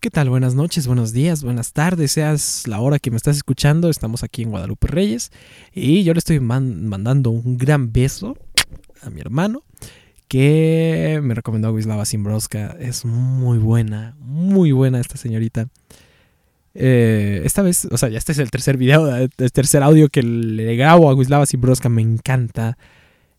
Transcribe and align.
¿Qué 0.00 0.10
tal? 0.10 0.30
Buenas 0.30 0.54
noches, 0.54 0.86
buenos 0.86 1.12
días, 1.12 1.42
buenas 1.42 1.72
tardes, 1.72 2.12
seas 2.12 2.68
la 2.68 2.78
hora 2.78 3.00
que 3.00 3.10
me 3.10 3.16
estás 3.16 3.36
escuchando. 3.36 3.90
Estamos 3.90 4.22
aquí 4.22 4.42
en 4.42 4.50
Guadalupe 4.50 4.86
Reyes 4.86 5.32
y 5.72 6.04
yo 6.04 6.14
le 6.14 6.18
estoy 6.18 6.38
mandando 6.38 7.30
un 7.30 7.58
gran 7.58 7.92
beso 7.92 8.38
a 9.02 9.10
mi 9.10 9.20
hermano 9.20 9.64
que 10.28 11.18
me 11.20 11.34
recomendó 11.34 11.72
Wislava 11.72 12.04
Simbroska. 12.04 12.76
Es 12.78 13.04
muy 13.04 13.58
buena, 13.58 14.14
muy 14.20 14.70
buena 14.70 15.00
esta 15.00 15.16
señorita. 15.16 15.66
Eh, 16.74 17.42
esta 17.44 17.62
vez, 17.62 17.88
o 17.90 17.98
sea, 17.98 18.08
ya 18.08 18.18
este 18.18 18.30
es 18.30 18.38
el 18.38 18.52
tercer 18.52 18.76
video, 18.76 19.12
el 19.16 19.52
tercer 19.52 19.82
audio 19.82 20.10
que 20.10 20.22
le 20.22 20.76
grabo 20.76 21.10
a 21.10 21.14
Wislava 21.14 21.44
Simbroska. 21.44 21.88
Me 21.88 22.02
encanta. 22.02 22.78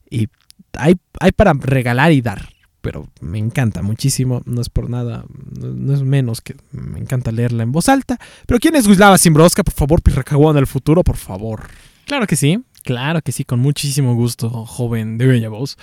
Y 0.09 0.27
hay, 0.73 0.97
hay 1.21 1.31
para 1.31 1.53
regalar 1.53 2.11
y 2.11 2.19
dar 2.19 2.49
pero 2.81 3.07
me 3.21 3.37
encanta 3.37 3.81
muchísimo, 3.81 4.41
no 4.45 4.61
es 4.61 4.69
por 4.69 4.89
nada, 4.89 5.25
no, 5.59 5.93
es 5.93 6.03
menos 6.03 6.41
que 6.41 6.55
me 6.71 6.99
encanta 6.99 7.31
leerla 7.31 7.63
en 7.63 7.71
voz 7.71 7.89
alta. 7.89 8.17
Pero 8.45 8.59
¿quién 8.59 8.75
es 8.75 8.87
Wislava 8.87 9.17
Simbroska? 9.17 9.63
Por 9.63 9.73
favor, 9.73 10.01
en 10.05 10.57
el 10.57 10.67
futuro, 10.67 11.03
por 11.03 11.17
favor. 11.17 11.67
Claro 12.05 12.25
que 12.25 12.35
sí, 12.35 12.59
claro 12.83 13.21
que 13.21 13.31
sí, 13.31 13.43
con 13.43 13.59
muchísimo 13.59 14.15
gusto, 14.15 14.49
joven 14.49 15.17
de 15.17 15.27
bella 15.27 15.49
voz. 15.49 15.77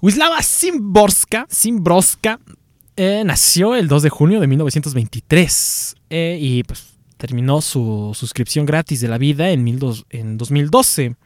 Wislava 0.00 0.42
Simborska, 0.42 1.46
Simbroska, 1.50 2.38
eh, 2.96 3.22
nació 3.24 3.74
el 3.74 3.88
2 3.88 4.02
de 4.02 4.10
junio 4.10 4.40
de 4.40 4.46
1923 4.46 5.96
eh, 6.10 6.38
y 6.40 6.62
pues 6.62 6.94
terminó 7.16 7.60
su 7.60 8.12
suscripción 8.14 8.66
gratis 8.66 9.00
de 9.00 9.08
la 9.08 9.18
vida 9.18 9.50
en, 9.50 9.66
en 10.10 10.38
2012. 10.38 11.16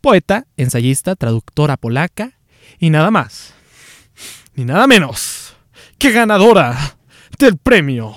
Poeta, 0.00 0.46
ensayista, 0.56 1.16
traductora 1.16 1.76
polaca 1.76 2.38
y 2.78 2.90
nada 2.90 3.10
más 3.10 3.57
ni 4.58 4.64
nada 4.64 4.88
menos 4.88 5.54
que 5.98 6.10
ganadora 6.10 6.76
del 7.38 7.56
premio. 7.56 8.14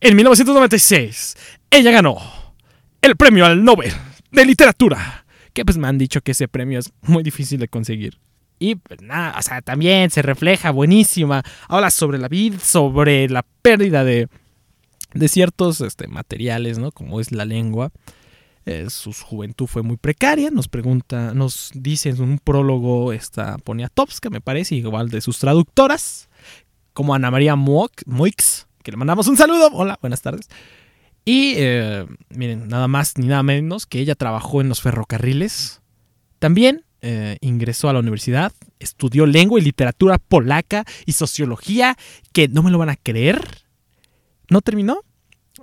En 0.00 0.14
1996, 0.14 1.36
ella 1.70 1.90
ganó 1.90 2.18
el 3.02 3.16
premio 3.16 3.44
al 3.44 3.64
Nobel 3.64 3.92
de 4.30 4.44
Literatura. 4.44 5.24
Que 5.52 5.64
pues 5.64 5.76
me 5.76 5.88
han 5.88 5.98
dicho 5.98 6.20
que 6.20 6.32
ese 6.32 6.46
premio 6.48 6.78
es 6.78 6.92
muy 7.02 7.22
difícil 7.22 7.58
de 7.58 7.66
conseguir. 7.66 8.18
Y 8.58 8.76
pues 8.76 9.02
nada, 9.02 9.36
o 9.38 9.42
sea, 9.42 9.60
también 9.60 10.10
se 10.10 10.22
refleja 10.22 10.70
buenísima. 10.70 11.42
Habla 11.68 11.90
sobre 11.90 12.18
la 12.18 12.28
vida, 12.28 12.58
sobre 12.60 13.28
la 13.28 13.44
pérdida 13.62 14.04
de, 14.04 14.28
de 15.14 15.28
ciertos 15.28 15.80
este, 15.80 16.06
materiales, 16.06 16.78
¿no? 16.78 16.92
Como 16.92 17.20
es 17.20 17.32
la 17.32 17.44
lengua. 17.44 17.90
Eh, 18.66 18.90
su 18.90 19.12
juventud 19.12 19.66
fue 19.66 19.82
muy 19.82 19.96
precaria. 19.96 20.50
Nos 20.50 20.66
pregunta, 20.66 21.32
nos 21.32 21.70
dice 21.72 22.10
en 22.10 22.20
un 22.20 22.38
prólogo 22.40 23.12
esta 23.12 23.58
Poniatowska, 23.58 24.28
me 24.28 24.40
parece, 24.40 24.74
igual 24.74 25.08
de 25.08 25.20
sus 25.20 25.38
traductoras, 25.38 26.28
como 26.92 27.14
Ana 27.14 27.30
María 27.30 27.54
Moix, 27.54 28.66
que 28.82 28.90
le 28.90 28.96
mandamos 28.96 29.28
un 29.28 29.36
saludo. 29.36 29.70
Hola, 29.72 29.98
buenas 30.00 30.20
tardes. 30.20 30.48
Y 31.24 31.54
eh, 31.56 32.06
miren, 32.30 32.66
nada 32.66 32.88
más 32.88 33.16
ni 33.18 33.28
nada 33.28 33.44
menos 33.44 33.86
que 33.86 34.00
ella 34.00 34.16
trabajó 34.16 34.60
en 34.60 34.68
los 34.68 34.80
ferrocarriles. 34.80 35.80
También 36.40 36.84
eh, 37.02 37.36
ingresó 37.40 37.88
a 37.88 37.92
la 37.92 38.00
universidad, 38.00 38.52
estudió 38.80 39.26
lengua 39.26 39.60
y 39.60 39.62
literatura 39.62 40.18
polaca 40.18 40.84
y 41.04 41.12
sociología, 41.12 41.96
que 42.32 42.48
no 42.48 42.64
me 42.64 42.72
lo 42.72 42.78
van 42.78 42.90
a 42.90 42.96
creer. 42.96 43.62
No 44.50 44.60
terminó, 44.60 45.02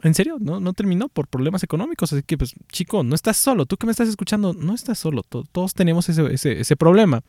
en 0.04 0.14
serio, 0.14 0.38
no, 0.40 0.74
terminó 0.74 1.08
por 1.08 1.28
problemas 1.28 1.64
económicos. 1.64 2.12
Así 2.12 2.24
que, 2.24 2.38
pues, 2.38 2.54
chico, 2.72 3.04
no 3.04 3.16
estás 3.16 3.38
solo. 3.38 3.66
Tú 3.66 3.78
que 3.78 3.86
me 3.86 3.92
estás 3.92 4.10
escuchando, 4.10 4.54
no 4.54 4.76
estás 4.76 5.00
solo. 5.00 5.24
Todos 5.24 5.74
tenemos 5.74 6.10
ese, 6.10 6.76
problema. 6.76 7.22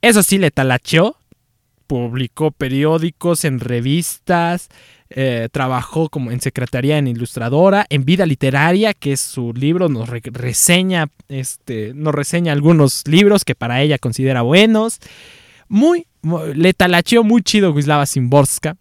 Eso 0.00 0.22
sí, 0.22 0.38
le 0.38 0.50
talacheó. 0.50 1.16
Publicó 1.86 2.52
periódicos, 2.52 3.44
en 3.44 3.60
revistas. 3.60 4.68
Eh, 5.10 5.48
trabajó 5.50 6.08
como 6.08 6.30
en 6.30 6.40
secretaría 6.40 6.96
en 6.96 7.08
ilustradora, 7.08 7.84
en 7.90 8.04
vida 8.04 8.26
literaria, 8.26 8.94
que 8.94 9.12
es 9.12 9.20
su 9.20 9.52
libro, 9.52 9.88
nos 9.88 10.08
reseña, 10.08 11.08
este, 11.28 11.92
nos 11.94 12.14
reseña 12.14 12.52
algunos 12.52 13.02
libros 13.08 13.44
que 13.44 13.56
para 13.56 13.82
ella 13.82 13.98
considera 13.98 14.42
buenos. 14.42 15.00
Muy, 15.68 16.06
le 16.54 16.72
talacheó 16.74 17.24
muy 17.24 17.42
chido 17.42 17.72
Wislava 17.72 18.06
Simborska. 18.06 18.76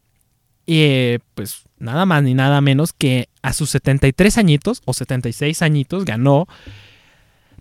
Y 0.69 0.83
eh, 0.83 1.19
pues 1.33 1.63
nada 1.79 2.05
más 2.05 2.21
ni 2.21 2.35
nada 2.35 2.61
menos 2.61 2.93
que 2.93 3.27
a 3.41 3.53
sus 3.53 3.71
73 3.71 4.37
añitos 4.37 4.83
o 4.85 4.93
76 4.93 5.63
añitos 5.63 6.05
ganó 6.05 6.47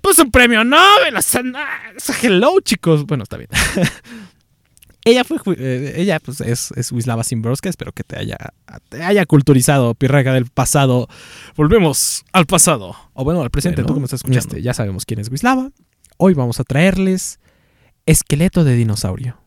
pues 0.02 0.18
un 0.18 0.30
premio 0.30 0.62
Nobel. 0.62 1.16
O 1.16 1.22
sea, 1.22 1.42
hello 2.22 2.60
chicos. 2.60 3.06
Bueno, 3.06 3.22
está 3.22 3.38
bien. 3.38 3.48
ella 5.06 5.24
fue 5.24 5.38
eh, 5.56 5.94
ella 5.96 6.20
pues 6.20 6.42
es, 6.42 6.70
es 6.72 6.92
Wislava 6.92 7.24
Simbroska. 7.24 7.70
Espero 7.70 7.92
que 7.92 8.04
te 8.04 8.18
haya, 8.18 8.36
te 8.90 9.02
haya 9.02 9.24
culturizado, 9.24 9.94
pirraga 9.94 10.34
del 10.34 10.44
pasado. 10.44 11.08
Volvemos 11.56 12.26
al 12.34 12.44
pasado. 12.44 12.94
O 13.14 13.24
bueno, 13.24 13.40
al 13.40 13.48
presente, 13.48 13.84
tú 13.84 13.94
que 13.94 14.00
me 14.00 14.04
estás 14.04 14.20
escuchando. 14.22 14.58
ya 14.58 14.74
sabemos 14.74 15.06
quién 15.06 15.18
es 15.18 15.30
Wislava. 15.30 15.70
Hoy 16.18 16.34
vamos 16.34 16.60
a 16.60 16.64
traerles 16.64 17.40
Esqueleto 18.04 18.64
de 18.64 18.74
dinosaurio. 18.74 19.40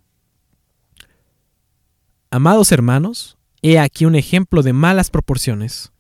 Amados 2.32 2.72
hermanos, 2.72 3.38
He 3.62 3.78
aquí 3.80 4.06
un 4.06 4.16
ejemplo 4.16 4.64
de 4.64 4.74
malas 4.74 5.10
proporciones. 5.10 5.92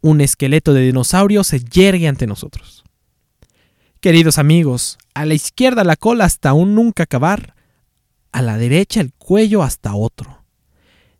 Un 0.00 0.20
esqueleto 0.20 0.72
de 0.72 0.82
dinosaurio 0.82 1.44
se 1.44 1.60
yergue 1.60 2.08
ante 2.08 2.26
nosotros. 2.26 2.84
Queridos 4.00 4.38
amigos, 4.38 4.96
a 5.12 5.26
la 5.26 5.34
izquierda 5.34 5.84
la 5.84 5.96
cola 5.96 6.24
hasta 6.24 6.52
un 6.52 6.74
nunca 6.74 7.02
acabar, 7.02 7.54
a 8.32 8.42
la 8.42 8.56
derecha 8.56 9.00
el 9.00 9.12
cuello 9.12 9.62
hasta 9.62 9.94
otro. 9.94 10.44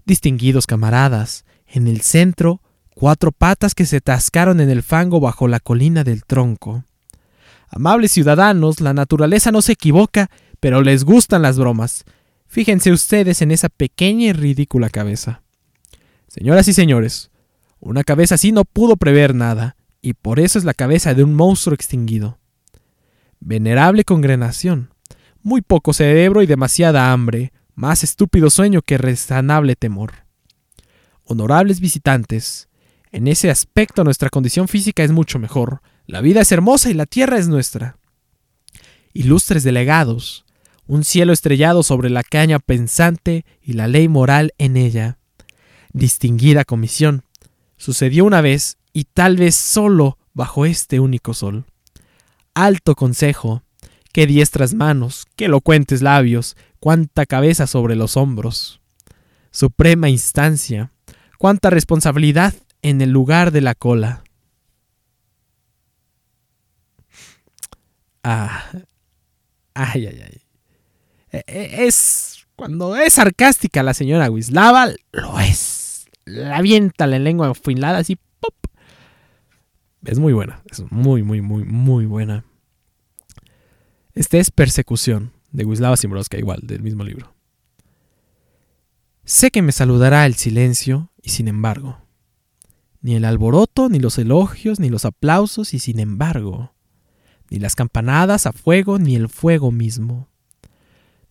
Distinguidos 0.06 0.66
camaradas, 0.66 1.44
en 1.66 1.88
el 1.88 2.00
centro, 2.00 2.62
cuatro 2.94 3.32
patas 3.32 3.74
que 3.74 3.84
se 3.84 4.00
tascaron 4.00 4.60
en 4.60 4.70
el 4.70 4.82
fango 4.82 5.20
bajo 5.20 5.48
la 5.48 5.60
colina 5.60 6.04
del 6.04 6.24
tronco. 6.24 6.84
Amables 7.68 8.12
ciudadanos, 8.12 8.80
la 8.80 8.94
naturaleza 8.94 9.52
no 9.52 9.60
se 9.60 9.72
equivoca, 9.72 10.30
pero 10.58 10.82
les 10.82 11.04
gustan 11.04 11.42
las 11.42 11.58
bromas. 11.58 12.04
Fíjense 12.46 12.92
ustedes 12.92 13.42
en 13.42 13.50
esa 13.50 13.68
pequeña 13.68 14.26
y 14.26 14.32
ridícula 14.32 14.88
cabeza. 14.88 15.42
Señoras 16.30 16.68
y 16.68 16.72
señores, 16.72 17.32
una 17.80 18.04
cabeza 18.04 18.36
así 18.36 18.52
no 18.52 18.64
pudo 18.64 18.96
prever 18.96 19.34
nada, 19.34 19.74
y 20.00 20.12
por 20.12 20.38
eso 20.38 20.60
es 20.60 20.64
la 20.64 20.74
cabeza 20.74 21.12
de 21.12 21.24
un 21.24 21.34
monstruo 21.34 21.74
extinguido. 21.74 22.38
Venerable 23.40 24.04
congregación, 24.04 24.94
muy 25.42 25.60
poco 25.60 25.92
cerebro 25.92 26.44
y 26.44 26.46
demasiada 26.46 27.10
hambre, 27.10 27.52
más 27.74 28.04
estúpido 28.04 28.48
sueño 28.48 28.80
que 28.80 28.96
rezanable 28.96 29.74
temor. 29.74 30.12
Honorables 31.24 31.80
visitantes, 31.80 32.68
en 33.10 33.26
ese 33.26 33.50
aspecto 33.50 34.04
nuestra 34.04 34.30
condición 34.30 34.68
física 34.68 35.02
es 35.02 35.10
mucho 35.10 35.40
mejor, 35.40 35.82
la 36.06 36.20
vida 36.20 36.42
es 36.42 36.52
hermosa 36.52 36.90
y 36.90 36.94
la 36.94 37.06
tierra 37.06 37.38
es 37.38 37.48
nuestra. 37.48 37.96
Ilustres 39.12 39.64
delegados, 39.64 40.44
un 40.86 41.02
cielo 41.02 41.32
estrellado 41.32 41.82
sobre 41.82 42.08
la 42.08 42.22
caña 42.22 42.60
pensante 42.60 43.44
y 43.60 43.72
la 43.72 43.88
ley 43.88 44.06
moral 44.06 44.54
en 44.58 44.76
ella 44.76 45.16
distinguida 45.92 46.64
comisión. 46.64 47.24
Sucedió 47.76 48.24
una 48.24 48.40
vez 48.40 48.78
y 48.92 49.04
tal 49.04 49.36
vez 49.36 49.54
solo 49.54 50.18
bajo 50.34 50.66
este 50.66 51.00
único 51.00 51.34
sol. 51.34 51.64
Alto 52.54 52.94
consejo, 52.94 53.62
qué 54.12 54.26
diestras 54.26 54.74
manos, 54.74 55.26
qué 55.36 55.46
elocuentes 55.46 56.02
labios, 56.02 56.56
cuánta 56.78 57.26
cabeza 57.26 57.66
sobre 57.66 57.96
los 57.96 58.16
hombros. 58.16 58.80
Suprema 59.50 60.08
instancia, 60.08 60.92
cuánta 61.38 61.70
responsabilidad 61.70 62.54
en 62.82 63.00
el 63.00 63.10
lugar 63.10 63.50
de 63.50 63.60
la 63.60 63.74
cola. 63.74 64.24
Ah, 68.22 68.70
ay, 69.74 70.06
ay, 70.06 70.22
ay. 70.22 70.42
E, 71.32 71.44
e, 71.46 71.86
es 71.86 72.46
cuando 72.56 72.96
es 72.96 73.14
sarcástica 73.14 73.82
la 73.82 73.94
señora 73.94 74.30
Wislava, 74.30 74.88
lo 75.12 75.40
es 75.40 75.79
la 76.24 76.56
avienta 76.56 77.06
la 77.06 77.18
lengua 77.18 77.50
afilada 77.50 77.98
así, 77.98 78.18
¡pop! 78.40 78.54
Es 80.04 80.18
muy 80.18 80.32
buena, 80.32 80.62
es 80.70 80.82
muy, 80.90 81.22
muy, 81.22 81.40
muy, 81.40 81.64
muy 81.64 82.06
buena. 82.06 82.44
Este 84.14 84.38
es 84.38 84.50
Persecución, 84.50 85.32
de 85.52 85.64
Wislava 85.64 85.96
Simbroska, 85.96 86.38
igual, 86.38 86.60
del 86.62 86.82
mismo 86.82 87.04
libro. 87.04 87.34
Sé 89.24 89.50
que 89.50 89.62
me 89.62 89.72
saludará 89.72 90.26
el 90.26 90.34
silencio, 90.34 91.10
y 91.22 91.30
sin 91.30 91.48
embargo. 91.48 91.98
Ni 93.02 93.14
el 93.14 93.24
alboroto, 93.24 93.88
ni 93.88 93.98
los 93.98 94.18
elogios, 94.18 94.80
ni 94.80 94.88
los 94.88 95.04
aplausos, 95.04 95.74
y 95.74 95.78
sin 95.78 96.00
embargo. 96.00 96.74
Ni 97.50 97.58
las 97.58 97.76
campanadas 97.76 98.46
a 98.46 98.52
fuego, 98.52 98.98
ni 98.98 99.16
el 99.16 99.28
fuego 99.28 99.70
mismo. 99.70 100.28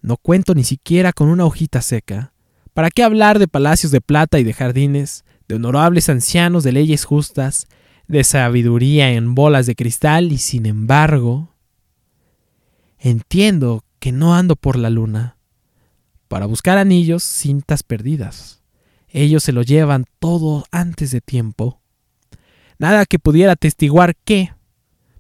No 0.02 0.18
cuento 0.18 0.56
ni 0.56 0.64
siquiera 0.64 1.12
con 1.12 1.28
una 1.28 1.46
hojita 1.46 1.82
seca, 1.82 2.34
¿Para 2.80 2.92
qué 2.92 3.04
hablar 3.04 3.40
de 3.40 3.50
palacios 3.50 3.92
de 3.92 4.00
plata 4.00 4.40
y 4.40 4.46
de 4.46 4.54
jardines, 4.54 5.26
de 5.50 5.56
honorables 5.56 6.08
ancianos 6.08 6.64
de 6.64 6.72
leyes 6.72 7.04
justas, 7.04 7.68
de 8.08 8.24
sabiduría 8.24 9.12
en 9.12 9.36
bolas 9.36 9.66
de 9.66 9.76
cristal 9.76 10.32
y 10.32 10.38
sin 10.38 10.66
embargo... 10.66 11.54
Entiendo 12.98 13.84
que 14.00 14.14
no 14.14 14.34
ando 14.34 14.56
por 14.56 14.78
la 14.78 14.90
luna, 14.90 15.36
para 16.30 16.46
buscar 16.46 16.78
anillos 16.78 17.22
cintas 17.22 17.84
perdidas. 17.84 18.64
ellos 19.10 19.44
se 19.44 19.52
lo 19.52 19.62
llevan 19.62 20.06
todo 20.20 20.64
antes 20.72 21.12
de 21.12 21.20
tiempo. 21.20 21.82
Nada 22.78 23.06
que 23.06 23.20
pudiera 23.20 23.52
atestiguar 23.52 24.16
que 24.16 24.54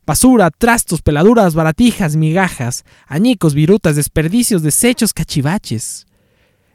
basura, 0.05 0.49
trastos, 0.49 1.01
peladuras, 1.01 1.55
baratijas, 1.55 2.15
migajas, 2.15 2.85
añicos, 3.05 3.53
virutas, 3.53 3.97
desperdicios, 3.97 4.63
desechos, 4.63 5.11
cachivaches. 5.11 6.05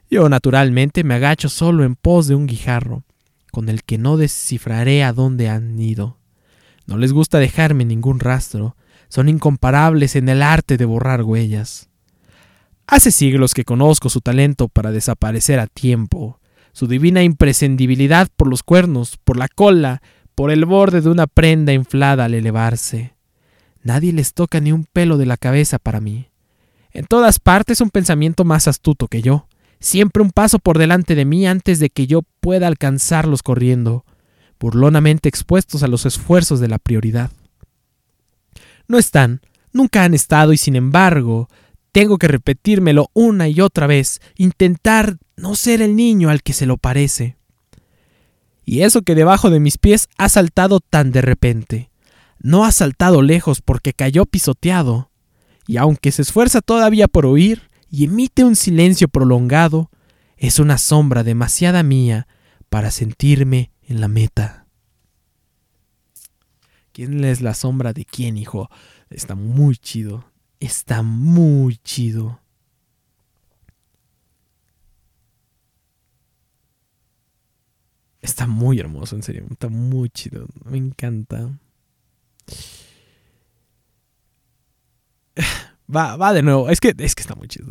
Yo 0.09 0.29
naturalmente 0.29 1.03
me 1.03 1.15
agacho 1.15 1.49
solo 1.49 1.83
en 1.83 1.95
pos 1.95 2.27
de 2.27 2.35
un 2.35 2.45
guijarro, 2.45 3.03
con 3.51 3.69
el 3.69 3.83
que 3.83 3.97
no 3.97 4.17
descifraré 4.17 5.03
a 5.03 5.13
dónde 5.13 5.49
han 5.49 5.79
ido. 5.79 6.17
No 6.85 6.97
les 6.97 7.11
gusta 7.11 7.39
dejarme 7.39 7.85
ningún 7.85 8.19
rastro, 8.19 8.75
son 9.09 9.29
incomparables 9.29 10.15
en 10.15 10.29
el 10.29 10.41
arte 10.41 10.77
de 10.77 10.85
borrar 10.85 11.23
huellas. 11.23 11.89
Hace 12.87 13.11
siglos 13.11 13.53
que 13.53 13.65
conozco 13.65 14.09
su 14.09 14.21
talento 14.21 14.67
para 14.67 14.91
desaparecer 14.91 15.59
a 15.59 15.67
tiempo, 15.67 16.39
su 16.71 16.87
divina 16.87 17.23
imprescindibilidad 17.23 18.27
por 18.35 18.47
los 18.47 18.61
cuernos, 18.61 19.17
por 19.23 19.37
la 19.37 19.47
cola, 19.47 20.01
por 20.35 20.51
el 20.51 20.65
borde 20.65 21.01
de 21.01 21.09
una 21.09 21.25
prenda 21.25 21.73
inflada 21.73 22.25
al 22.25 22.33
elevarse. 22.35 23.15
Nadie 23.81 24.13
les 24.13 24.33
toca 24.33 24.59
ni 24.59 24.71
un 24.71 24.83
pelo 24.83 25.17
de 25.17 25.25
la 25.25 25.37
cabeza 25.37 25.79
para 25.79 26.01
mí. 26.01 26.29
En 26.91 27.05
todas 27.05 27.39
partes 27.39 27.81
un 27.81 27.89
pensamiento 27.89 28.43
más 28.43 28.67
astuto 28.67 29.07
que 29.07 29.21
yo, 29.21 29.47
siempre 29.79 30.23
un 30.23 30.31
paso 30.31 30.59
por 30.59 30.77
delante 30.77 31.15
de 31.15 31.25
mí 31.25 31.47
antes 31.47 31.79
de 31.79 31.89
que 31.89 32.07
yo 32.07 32.21
pueda 32.39 32.67
alcanzarlos 32.67 33.43
corriendo, 33.43 34.05
burlonamente 34.59 35.29
expuestos 35.29 35.83
a 35.83 35.87
los 35.87 36.05
esfuerzos 36.05 36.59
de 36.59 36.67
la 36.67 36.79
prioridad. 36.79 37.31
No 38.87 38.97
están, 38.97 39.41
nunca 39.73 40.03
han 40.03 40.13
estado 40.13 40.53
y 40.53 40.57
sin 40.57 40.75
embargo, 40.75 41.49
tengo 41.91 42.17
que 42.17 42.27
repetírmelo 42.27 43.09
una 43.13 43.47
y 43.47 43.61
otra 43.61 43.87
vez, 43.87 44.21
intentar 44.35 45.17
no 45.37 45.55
ser 45.55 45.81
el 45.81 45.95
niño 45.95 46.29
al 46.29 46.43
que 46.43 46.53
se 46.53 46.65
lo 46.65 46.77
parece. 46.77 47.37
Y 48.65 48.81
eso 48.81 49.03
que 49.03 49.15
debajo 49.15 49.49
de 49.49 49.59
mis 49.59 49.77
pies 49.77 50.09
ha 50.17 50.27
saltado 50.27 50.79
tan 50.79 51.11
de 51.11 51.21
repente. 51.21 51.91
No 52.39 52.65
ha 52.65 52.71
saltado 52.71 53.21
lejos 53.21 53.61
porque 53.61 53.93
cayó 53.93 54.25
pisoteado. 54.25 55.11
Y 55.67 55.77
aunque 55.77 56.11
se 56.11 56.23
esfuerza 56.23 56.61
todavía 56.61 57.07
por 57.07 57.25
oír 57.25 57.69
y 57.95 58.03
emite 58.03 58.43
un 58.43 58.57
silencio 58.57 59.07
prolongado, 59.07 59.89
es 60.35 60.59
una 60.59 60.77
sombra 60.77 61.23
demasiada 61.23 61.81
mía 61.81 62.27
para 62.67 62.91
sentirme 62.91 63.71
en 63.83 64.01
la 64.01 64.09
meta. 64.09 64.67
¿Quién 66.91 67.23
es 67.23 67.39
la 67.39 67.53
sombra 67.53 67.93
de 67.93 68.03
quién, 68.03 68.35
hijo? 68.35 68.69
Está 69.09 69.35
muy 69.35 69.77
chido. 69.77 70.25
Está 70.59 71.03
muy 71.03 71.77
chido. 71.77 72.41
Está 78.19 78.45
muy 78.45 78.77
hermoso, 78.77 79.15
en 79.15 79.23
serio. 79.23 79.45
Está 79.49 79.69
muy 79.69 80.09
chido. 80.09 80.47
Me 80.65 80.77
encanta. 80.77 81.49
Va, 85.95 86.17
va 86.17 86.33
de 86.33 86.41
nuevo. 86.41 86.69
Es 86.69 86.79
que, 86.79 86.93
es 86.97 87.15
que 87.15 87.21
está 87.21 87.35
muy 87.35 87.47
chido. 87.47 87.67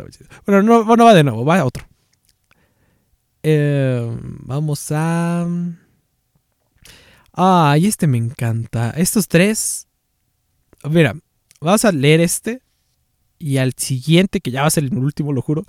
Bueno, 0.46 0.62
no, 0.62 0.96
no 0.96 1.04
va 1.04 1.14
de 1.14 1.24
nuevo. 1.24 1.44
Va 1.44 1.58
a 1.58 1.64
otro. 1.64 1.84
Eh, 3.42 4.16
vamos 4.20 4.90
a... 4.90 5.46
Ah, 7.32 7.76
y 7.78 7.86
este 7.86 8.06
me 8.06 8.18
encanta. 8.18 8.90
Estos 8.90 9.28
tres. 9.28 9.88
Mira, 10.88 11.14
vamos 11.60 11.84
a 11.84 11.92
leer 11.92 12.20
este. 12.20 12.62
Y 13.38 13.58
al 13.58 13.74
siguiente, 13.76 14.40
que 14.40 14.50
ya 14.50 14.62
va 14.62 14.68
a 14.68 14.70
ser 14.70 14.84
el 14.84 14.96
último, 14.96 15.32
lo 15.32 15.42
juro. 15.42 15.64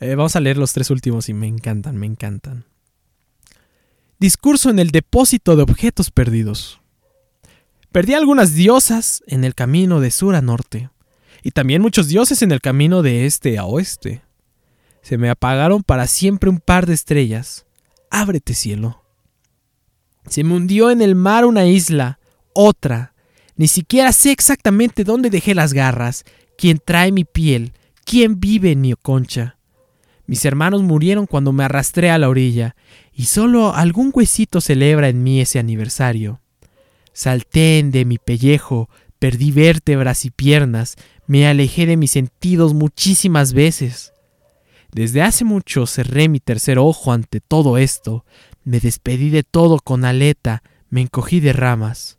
Eh, 0.00 0.14
vamos 0.14 0.36
a 0.36 0.40
leer 0.40 0.58
los 0.58 0.72
tres 0.72 0.90
últimos 0.90 1.28
y 1.28 1.34
me 1.34 1.46
encantan, 1.46 1.96
me 1.96 2.06
encantan. 2.06 2.66
Discurso 4.18 4.68
en 4.68 4.78
el 4.78 4.90
depósito 4.90 5.56
de 5.56 5.62
objetos 5.62 6.10
perdidos. 6.10 6.80
Perdí 7.92 8.12
algunas 8.12 8.54
diosas 8.54 9.22
en 9.26 9.44
el 9.44 9.54
camino 9.54 10.00
de 10.00 10.10
sur 10.10 10.34
a 10.34 10.42
norte, 10.42 10.90
y 11.46 11.52
también 11.52 11.80
muchos 11.80 12.08
dioses 12.08 12.42
en 12.42 12.50
el 12.50 12.60
camino 12.60 13.02
de 13.02 13.24
este 13.24 13.56
a 13.56 13.66
oeste. 13.66 14.20
Se 15.00 15.16
me 15.16 15.30
apagaron 15.30 15.84
para 15.84 16.08
siempre 16.08 16.50
un 16.50 16.58
par 16.58 16.86
de 16.86 16.94
estrellas. 16.94 17.66
Ábrete 18.10 18.52
cielo. 18.52 19.04
Se 20.28 20.42
me 20.42 20.56
hundió 20.56 20.90
en 20.90 21.02
el 21.02 21.14
mar 21.14 21.44
una 21.44 21.64
isla, 21.64 22.18
otra. 22.52 23.14
Ni 23.54 23.68
siquiera 23.68 24.10
sé 24.10 24.32
exactamente 24.32 25.04
dónde 25.04 25.30
dejé 25.30 25.54
las 25.54 25.72
garras, 25.72 26.24
quién 26.58 26.80
trae 26.84 27.12
mi 27.12 27.22
piel, 27.22 27.74
quién 28.04 28.40
vive 28.40 28.72
en 28.72 28.80
mi 28.80 28.94
concha. 28.94 29.56
Mis 30.26 30.44
hermanos 30.44 30.82
murieron 30.82 31.26
cuando 31.26 31.52
me 31.52 31.62
arrastré 31.62 32.10
a 32.10 32.18
la 32.18 32.28
orilla, 32.28 32.74
y 33.12 33.26
solo 33.26 33.72
algún 33.72 34.10
huesito 34.12 34.60
celebra 34.60 35.10
en 35.10 35.22
mí 35.22 35.40
ese 35.40 35.60
aniversario. 35.60 36.40
Salté 37.12 37.84
de 37.84 38.04
mi 38.04 38.18
pellejo, 38.18 38.90
perdí 39.18 39.50
vértebras 39.50 40.24
y 40.24 40.30
piernas, 40.30 40.96
me 41.26 41.46
alejé 41.46 41.86
de 41.86 41.96
mis 41.96 42.10
sentidos 42.10 42.74
muchísimas 42.74 43.52
veces. 43.52 44.12
Desde 44.92 45.22
hace 45.22 45.44
mucho 45.44 45.86
cerré 45.86 46.28
mi 46.28 46.40
tercer 46.40 46.78
ojo 46.78 47.12
ante 47.12 47.40
todo 47.40 47.78
esto, 47.78 48.24
me 48.64 48.80
despedí 48.80 49.30
de 49.30 49.42
todo 49.42 49.78
con 49.78 50.04
aleta, 50.04 50.62
me 50.88 51.00
encogí 51.00 51.40
de 51.40 51.52
ramas. 51.52 52.18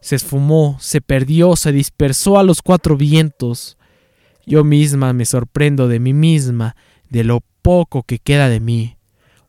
Se 0.00 0.16
esfumó, 0.16 0.76
se 0.80 1.00
perdió, 1.00 1.56
se 1.56 1.72
dispersó 1.72 2.38
a 2.38 2.42
los 2.42 2.60
cuatro 2.60 2.96
vientos. 2.96 3.78
Yo 4.44 4.64
misma 4.64 5.12
me 5.12 5.24
sorprendo 5.24 5.86
de 5.86 6.00
mí 6.00 6.12
misma, 6.12 6.74
de 7.08 7.22
lo 7.22 7.42
poco 7.62 8.02
que 8.02 8.18
queda 8.18 8.48
de 8.48 8.58
mí 8.58 8.96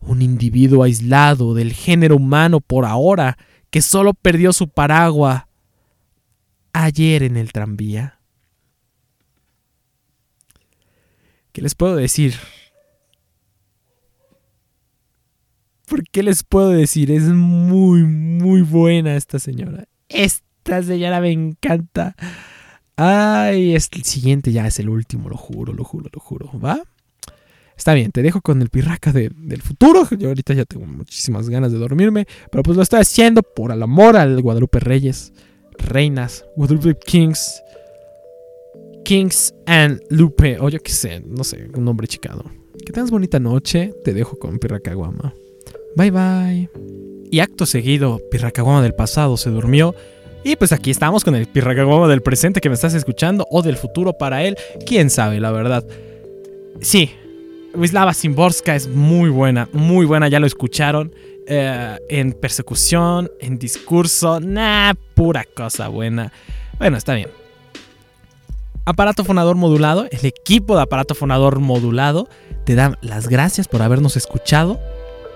un 0.06 0.22
individuo 0.22 0.84
aislado 0.84 1.54
del 1.54 1.74
género 1.74 2.18
humano 2.18 2.60
por 2.60 2.86
ahora, 2.86 3.38
que 3.70 3.82
solo 3.82 4.14
perdió 4.14 4.54
su 4.54 4.68
paraguas 4.68 5.44
ayer 6.74 7.24
en 7.24 7.38
el 7.38 7.52
tranvía. 7.52 8.20
¿Qué 11.52 11.62
les 11.62 11.76
puedo 11.76 11.96
decir? 11.96 12.34
¿Por 15.88 16.04
qué 16.10 16.24
les 16.24 16.44
puedo 16.44 16.70
decir? 16.70 17.12
Es 17.12 17.24
muy, 17.24 18.04
muy 18.04 18.62
buena 18.62 19.16
esta 19.16 19.38
señora. 19.38 19.86
Esta 20.10 20.82
señora 20.82 21.22
me 21.22 21.32
encanta. 21.32 22.16
Ay, 22.96 23.76
es 23.76 23.90
el 23.94 24.04
siguiente 24.04 24.52
ya 24.52 24.68
es 24.68 24.80
el 24.80 24.90
último, 24.90 25.30
lo 25.30 25.38
juro, 25.38 25.74
lo 25.74 25.84
juro, 25.84 26.10
lo 26.12 26.20
juro. 26.20 26.52
¿Va? 26.60 26.82
Está 27.76 27.94
bien, 27.94 28.12
te 28.12 28.22
dejo 28.22 28.42
con 28.42 28.62
el 28.62 28.70
pirraca 28.70 29.12
del 29.12 29.62
futuro. 29.62 30.08
Yo 30.18 30.30
ahorita 30.30 30.54
ya 30.54 30.66
tengo 30.66 30.86
muchísimas 30.86 31.50
ganas 31.50 31.72
de 31.72 31.78
dormirme. 31.78 32.26
Pero 32.52 32.64
pues 32.64 32.78
lo 32.78 32.84
estoy 32.84 33.02
haciendo 33.02 33.44
por 33.44 33.72
el 33.72 33.82
amor 33.84 34.16
al 34.16 34.42
Guadalupe 34.42 34.80
Reyes. 34.80 35.34
Reinas. 35.78 36.46
Guadalupe 36.56 36.96
Kings. 37.06 37.62
Kings 39.04 39.54
and 39.66 40.02
Lupe. 40.10 40.58
O 40.60 40.70
yo 40.70 40.80
qué 40.80 40.92
sé, 40.92 41.22
no 41.26 41.44
sé, 41.44 41.68
un 41.76 41.86
nombre 41.86 42.08
chicado. 42.08 42.44
Que 42.86 42.92
tengas 42.92 43.12
bonita 43.12 43.40
noche. 43.40 43.94
Te 44.04 44.14
dejo 44.14 44.38
con 44.38 44.60
Pirraca 44.60 44.94
Guama. 44.94 45.34
Bye 45.96 46.12
bye. 46.12 46.70
Y 47.32 47.40
acto 47.40 47.66
seguido, 47.66 48.20
Pirraca 48.30 48.62
Guama 48.62 48.82
del 48.82 48.94
pasado 48.94 49.38
se 49.38 49.50
durmió. 49.50 49.96
Y 50.44 50.56
pues 50.56 50.72
aquí 50.72 50.92
estamos 50.92 51.24
con 51.24 51.36
el 51.36 51.48
Pirraca 51.48 51.84
Guama 51.84 52.08
del 52.08 52.22
presente 52.22 52.62
que 52.62 52.70
me 52.70 52.76
estás 52.76 52.94
escuchando. 52.94 53.48
O 53.50 53.62
del 53.62 53.78
futuro 53.78 54.14
para 54.14 54.44
él. 54.44 54.58
Quién 54.86 55.10
sabe, 55.10 55.40
la 55.40 55.52
verdad. 55.52 55.86
Sí, 56.82 57.12
Wislava 57.76 58.14
Simborska 58.14 58.76
es 58.76 58.88
muy 58.88 59.30
buena, 59.30 59.68
muy 59.74 60.06
buena, 60.06 60.28
ya 60.28 60.40
lo 60.40 60.48
escucharon. 60.48 61.14
Eh, 61.46 61.98
en 62.08 62.32
persecución, 62.34 63.30
en 63.40 63.58
discurso, 63.60 64.40
nah, 64.40 64.94
pura 65.14 65.46
cosa 65.46 65.88
buena. 65.88 66.32
Bueno, 66.78 66.98
está 66.98 67.14
bien. 67.14 67.30
Aparato 68.86 69.24
fonador 69.24 69.56
modulado, 69.56 70.06
el 70.12 70.26
equipo 70.26 70.76
de 70.76 70.82
aparato 70.82 71.16
fonador 71.16 71.60
modulado 71.60 72.28
te 72.66 72.76
da 72.76 72.98
las 73.02 73.30
gracias 73.30 73.68
por 73.68 73.82
habernos 73.82 74.18
escuchado. 74.18 74.80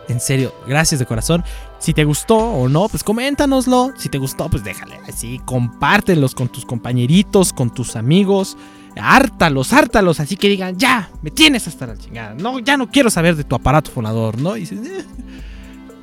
En 0.10 0.20
serio, 0.20 0.54
gracias 0.68 1.00
de 1.00 1.06
corazón. 1.06 1.44
Si 1.80 1.94
te 1.94 2.04
gustó 2.04 2.38
o 2.38 2.70
no, 2.70 2.88
pues 2.90 3.04
coméntanoslo. 3.04 3.94
Si 3.98 4.10
te 4.10 4.18
gustó, 4.18 4.50
pues 4.50 4.64
déjale 4.64 5.00
así, 5.08 5.40
compártelos 5.46 6.34
con 6.34 6.50
tus 6.50 6.66
compañeritos, 6.66 7.54
con 7.54 7.74
tus 7.74 7.96
amigos 7.96 8.58
hártalos, 9.00 9.74
hártalos, 9.74 10.20
así 10.20 10.38
que 10.38 10.50
digan, 10.50 10.78
ya, 10.78 11.10
me 11.22 11.32
tienes 11.32 11.68
hasta 11.68 11.88
la 11.88 11.98
chingada, 11.98 12.34
no, 12.34 12.60
ya 12.60 12.78
no 12.78 12.90
quiero 12.90 13.10
saber 13.10 13.36
de 13.36 13.44
tu 13.44 13.56
aparato 13.56 13.92
fonador, 13.92 14.40
¿no? 14.40 14.56
Eh". 14.56 14.66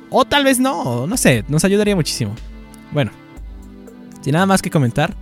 O 0.09 0.25
tal 0.25 0.43
vez 0.43 0.59
no, 0.59 1.07
no 1.07 1.17
sé, 1.17 1.43
nos 1.47 1.63
ayudaría 1.65 1.95
muchísimo. 1.95 2.33
Bueno, 2.91 3.11
sin 4.25 4.33
nada 4.33 4.47
más 4.47 4.61
que 4.61 4.71
comentar, 4.71 5.15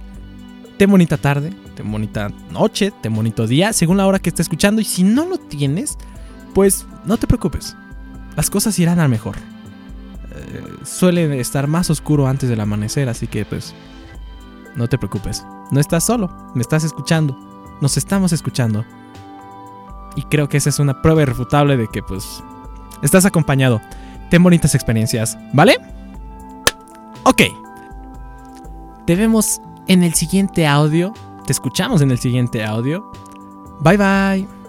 ten 0.77 0.89
bonita 0.89 1.17
tarde, 1.17 1.53
ten 1.75 1.91
bonita 1.91 2.31
noche, 2.51 2.91
ten 3.01 3.13
bonito 3.13 3.45
día, 3.45 3.73
según 3.73 3.97
la 3.97 4.07
hora 4.07 4.19
que 4.19 4.29
estés 4.29 4.45
escuchando, 4.45 4.81
y 4.81 4.85
si 4.85 5.03
no 5.03 5.25
lo 5.25 5.37
tienes, 5.37 5.97
pues 6.53 6.87
no 7.05 7.17
te 7.17 7.27
preocupes, 7.27 7.75
las 8.35 8.49
cosas 8.49 8.79
irán 8.79 8.99
al 8.99 9.09
mejor. 9.09 9.35
Eh, 10.35 10.63
suele 10.83 11.39
estar 11.39 11.67
más 11.67 11.89
oscuro 11.89 12.27
antes 12.27 12.49
del 12.49 12.61
amanecer, 12.61 13.09
así 13.09 13.27
que 13.27 13.45
pues 13.45 13.75
no 14.75 14.87
te 14.87 14.97
preocupes. 14.97 15.45
No 15.69 15.79
estás 15.79 16.05
solo, 16.05 16.51
me 16.55 16.61
estás 16.61 16.83
escuchando 16.83 17.37
nos 17.83 17.97
estamos 17.97 18.31
escuchando. 18.31 18.85
Y 20.15 20.23
creo 20.23 20.47
que 20.47 20.57
esa 20.57 20.69
es 20.69 20.79
una 20.79 21.01
prueba 21.01 21.21
irrefutable 21.21 21.75
de 21.77 21.87
que 21.87 22.01
pues 22.01 22.41
estás 23.01 23.25
acompañado. 23.25 23.81
Ten 24.29 24.41
bonitas 24.41 24.73
experiencias, 24.73 25.37
¿vale? 25.53 25.77
Ok. 27.23 27.41
Te 29.05 29.15
vemos 29.15 29.61
en 29.87 30.03
el 30.03 30.13
siguiente 30.13 30.67
audio. 30.67 31.13
Te 31.45 31.51
escuchamos 31.51 32.01
en 32.01 32.11
el 32.11 32.19
siguiente 32.19 32.63
audio. 32.63 33.11
Bye 33.81 33.97
bye. 33.97 34.62